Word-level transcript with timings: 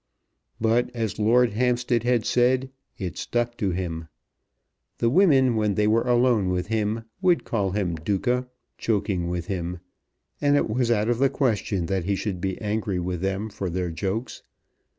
But, 0.59 0.89
as 0.95 1.19
Lord 1.19 1.51
Hampstead 1.51 2.01
had 2.01 2.25
said, 2.25 2.71
"it 2.97 3.19
stuck 3.19 3.55
to 3.57 3.69
him." 3.69 4.07
The 4.97 5.11
women 5.11 5.55
when 5.55 5.75
they 5.75 5.85
were 5.85 6.01
alone 6.07 6.49
with 6.49 6.69
him 6.69 7.03
would 7.21 7.43
call 7.43 7.73
him 7.73 7.93
Duca, 7.93 8.47
joking 8.79 9.29
with 9.29 9.45
him; 9.45 9.77
and 10.41 10.55
it 10.55 10.67
was 10.67 10.89
out 10.89 11.07
of 11.09 11.19
the 11.19 11.29
question 11.29 11.85
that 11.85 12.05
he 12.05 12.15
should 12.15 12.41
be 12.41 12.59
angry 12.59 12.99
with 12.99 13.21
them 13.21 13.47
for 13.47 13.69
their 13.69 13.91
jokes. 13.91 14.41